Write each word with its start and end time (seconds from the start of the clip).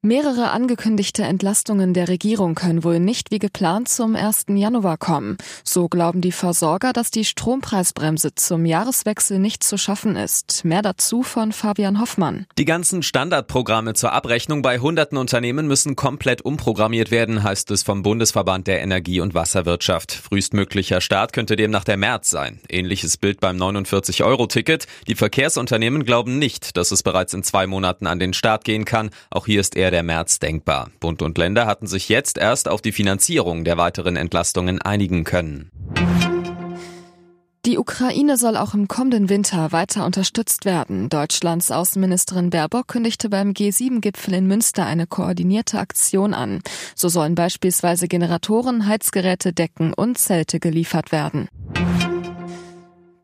Mehrere 0.00 0.52
angekündigte 0.52 1.24
Entlastungen 1.24 1.92
der 1.92 2.06
Regierung 2.06 2.54
können 2.54 2.84
wohl 2.84 3.00
nicht 3.00 3.32
wie 3.32 3.40
geplant 3.40 3.88
zum 3.88 4.14
1. 4.14 4.44
Januar 4.50 4.96
kommen. 4.96 5.38
So 5.64 5.88
glauben 5.88 6.20
die 6.20 6.30
Versorger, 6.30 6.92
dass 6.92 7.10
die 7.10 7.24
Strompreisbremse 7.24 8.32
zum 8.36 8.64
Jahreswechsel 8.64 9.40
nicht 9.40 9.64
zu 9.64 9.76
schaffen 9.76 10.14
ist. 10.14 10.64
Mehr 10.64 10.82
dazu 10.82 11.24
von 11.24 11.50
Fabian 11.50 12.00
Hoffmann. 12.00 12.46
Die 12.58 12.64
ganzen 12.64 13.02
Standardprogramme 13.02 13.94
zur 13.94 14.12
Abrechnung 14.12 14.62
bei 14.62 14.78
hunderten 14.78 15.18
Unternehmen 15.18 15.66
müssen 15.66 15.96
komplett 15.96 16.42
umprogrammiert 16.42 17.10
werden, 17.10 17.42
heißt 17.42 17.68
es 17.72 17.82
vom 17.82 18.04
Bundesverband 18.04 18.68
der 18.68 18.80
Energie- 18.80 19.20
und 19.20 19.34
Wasserwirtschaft. 19.34 20.12
Frühestmöglicher 20.12 21.00
Start 21.00 21.32
könnte 21.32 21.56
demnach 21.56 21.82
der 21.82 21.96
März 21.96 22.30
sein. 22.30 22.60
Ähnliches 22.68 23.16
Bild 23.16 23.40
beim 23.40 23.56
49-Euro-Ticket. 23.56 24.86
Die 25.08 25.16
Verkehrsunternehmen 25.16 26.04
glauben 26.04 26.38
nicht, 26.38 26.76
dass 26.76 26.92
es 26.92 27.02
bereits 27.02 27.34
in 27.34 27.42
zwei 27.42 27.66
Monaten 27.66 28.06
an 28.06 28.20
den 28.20 28.32
Start 28.32 28.62
gehen 28.62 28.84
kann. 28.84 29.10
Auch 29.30 29.46
hier 29.46 29.60
ist 29.60 29.74
eher 29.74 29.87
wäre 29.88 29.96
der 29.96 30.02
März 30.02 30.38
denkbar. 30.38 30.90
Bund 31.00 31.22
und 31.22 31.38
Länder 31.38 31.64
hatten 31.64 31.86
sich 31.86 32.10
jetzt 32.10 32.36
erst 32.36 32.68
auf 32.68 32.82
die 32.82 32.92
Finanzierung 32.92 33.64
der 33.64 33.78
weiteren 33.78 34.16
Entlastungen 34.16 34.82
einigen 34.82 35.24
können. 35.24 35.70
Die 37.64 37.78
Ukraine 37.78 38.36
soll 38.36 38.58
auch 38.58 38.74
im 38.74 38.86
kommenden 38.86 39.30
Winter 39.30 39.72
weiter 39.72 40.04
unterstützt 40.04 40.66
werden. 40.66 41.08
Deutschlands 41.08 41.70
Außenministerin 41.70 42.50
Baerbock 42.50 42.88
kündigte 42.88 43.30
beim 43.30 43.52
G7-Gipfel 43.52 44.34
in 44.34 44.46
Münster 44.46 44.84
eine 44.84 45.06
koordinierte 45.06 45.78
Aktion 45.78 46.34
an. 46.34 46.60
So 46.94 47.08
sollen 47.08 47.34
beispielsweise 47.34 48.08
Generatoren, 48.08 48.86
Heizgeräte, 48.86 49.54
Decken 49.54 49.94
und 49.94 50.18
Zelte 50.18 50.60
geliefert 50.60 51.12
werden. 51.12 51.48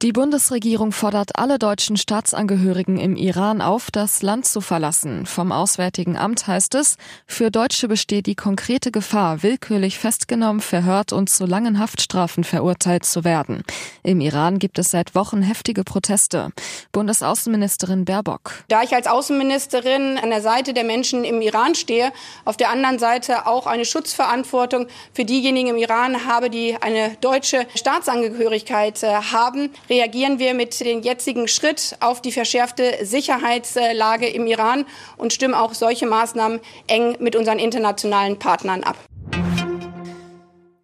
Die 0.00 0.12
Bundesregierung 0.12 0.92
fordert 0.92 1.40
alle 1.40 1.58
deutschen 1.58 1.96
Staatsangehörigen 1.96 2.98
im 2.98 3.16
Iran 3.16 3.60
auf, 3.60 3.90
das 3.90 4.22
Land 4.22 4.46
zu 4.46 4.60
verlassen. 4.60 5.26
Vom 5.26 5.50
Auswärtigen 5.50 6.16
Amt 6.16 6.46
heißt 6.46 6.76
es, 6.76 6.98
für 7.26 7.50
Deutsche 7.50 7.88
besteht 7.88 8.26
die 8.26 8.36
konkrete 8.36 8.92
Gefahr, 8.92 9.42
willkürlich 9.42 9.98
festgenommen, 9.98 10.60
verhört 10.60 11.12
und 11.12 11.28
zu 11.28 11.46
langen 11.46 11.80
Haftstrafen 11.80 12.44
verurteilt 12.44 13.06
zu 13.06 13.24
werden. 13.24 13.64
Im 14.04 14.20
Iran 14.20 14.60
gibt 14.60 14.78
es 14.78 14.92
seit 14.92 15.16
Wochen 15.16 15.42
heftige 15.42 15.82
Proteste. 15.82 16.50
Bundesaußenministerin 16.92 18.04
Baerbock. 18.04 18.52
Da 18.68 18.84
ich 18.84 18.94
als 18.94 19.08
Außenministerin 19.08 20.16
an 20.16 20.30
der 20.30 20.42
Seite 20.42 20.74
der 20.74 20.84
Menschen 20.84 21.24
im 21.24 21.40
Iran 21.40 21.74
stehe, 21.74 22.12
auf 22.44 22.56
der 22.56 22.70
anderen 22.70 23.00
Seite 23.00 23.48
auch 23.48 23.66
eine 23.66 23.84
Schutzverantwortung 23.84 24.86
für 25.12 25.24
diejenigen 25.24 25.70
im 25.70 25.76
Iran 25.76 26.24
habe, 26.24 26.50
die 26.50 26.76
eine 26.80 27.16
deutsche 27.20 27.66
Staatsangehörigkeit 27.74 29.02
äh, 29.02 29.08
haben, 29.08 29.70
reagieren 29.88 30.38
wir 30.38 30.54
mit 30.54 30.80
dem 30.80 31.02
jetzigen 31.02 31.48
Schritt 31.48 31.96
auf 32.00 32.22
die 32.22 32.32
verschärfte 32.32 32.98
Sicherheitslage 33.02 34.28
im 34.28 34.46
Iran 34.46 34.86
und 35.16 35.32
stimmen 35.32 35.54
auch 35.54 35.74
solche 35.74 36.06
Maßnahmen 36.06 36.60
eng 36.86 37.16
mit 37.20 37.36
unseren 37.36 37.58
internationalen 37.58 38.38
Partnern 38.38 38.82
ab. 38.82 38.96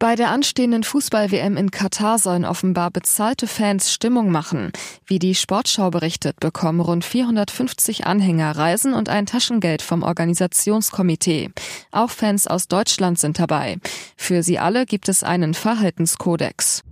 Bei 0.00 0.14
der 0.14 0.30
anstehenden 0.30 0.84
Fußball-WM 0.84 1.56
in 1.56 1.72
Katar 1.72 2.20
sollen 2.20 2.44
offenbar 2.44 2.92
bezahlte 2.92 3.48
Fans 3.48 3.92
Stimmung 3.92 4.30
machen. 4.30 4.70
Wie 5.04 5.18
die 5.18 5.34
Sportschau 5.34 5.90
berichtet, 5.90 6.38
bekommen 6.38 6.78
rund 6.78 7.04
450 7.04 8.06
Anhänger 8.06 8.56
Reisen 8.56 8.94
und 8.94 9.08
ein 9.08 9.26
Taschengeld 9.26 9.82
vom 9.82 10.04
Organisationskomitee. 10.04 11.50
Auch 11.90 12.10
Fans 12.10 12.46
aus 12.46 12.68
Deutschland 12.68 13.18
sind 13.18 13.40
dabei. 13.40 13.78
Für 14.16 14.44
sie 14.44 14.60
alle 14.60 14.86
gibt 14.86 15.08
es 15.08 15.24
einen 15.24 15.52
Verhaltenskodex. 15.52 16.84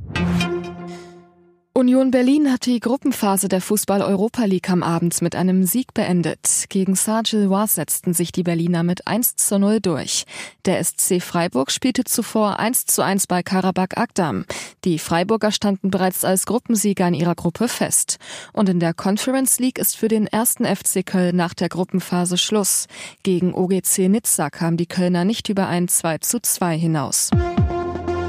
Union 1.76 2.10
Berlin 2.10 2.50
hat 2.50 2.64
die 2.64 2.80
Gruppenphase 2.80 3.48
der 3.48 3.60
Fußball-Europa 3.60 4.46
League 4.46 4.70
am 4.70 4.82
Abend 4.82 5.20
mit 5.20 5.36
einem 5.36 5.64
Sieg 5.64 5.92
beendet. 5.92 6.64
Gegen 6.70 6.94
Saint-Gilloise 6.94 7.74
setzten 7.74 8.14
sich 8.14 8.32
die 8.32 8.44
Berliner 8.44 8.82
mit 8.82 9.06
1 9.06 9.36
zu 9.36 9.58
0 9.58 9.80
durch. 9.80 10.24
Der 10.64 10.82
SC 10.82 11.20
Freiburg 11.20 11.70
spielte 11.70 12.04
zuvor 12.04 12.58
1 12.58 12.86
zu 12.86 13.02
1 13.04 13.26
bei 13.26 13.42
Karabakh 13.42 13.94
Agdam. 14.00 14.46
Die 14.86 14.98
Freiburger 14.98 15.52
standen 15.52 15.90
bereits 15.90 16.24
als 16.24 16.46
Gruppensieger 16.46 17.08
in 17.08 17.12
ihrer 17.12 17.34
Gruppe 17.34 17.68
fest. 17.68 18.16
Und 18.54 18.70
in 18.70 18.80
der 18.80 18.94
Conference 18.94 19.58
League 19.58 19.78
ist 19.78 19.98
für 19.98 20.08
den 20.08 20.26
ersten 20.26 20.64
FC 20.64 21.04
Köln 21.04 21.36
nach 21.36 21.52
der 21.52 21.68
Gruppenphase 21.68 22.38
Schluss. 22.38 22.86
Gegen 23.22 23.52
OGC 23.52 24.08
Nizza 24.08 24.48
kam 24.48 24.78
die 24.78 24.86
Kölner 24.86 25.26
nicht 25.26 25.50
über 25.50 25.66
ein 25.66 25.88
2 25.88 26.16
zu 26.18 26.40
2 26.40 26.78
hinaus. 26.78 27.28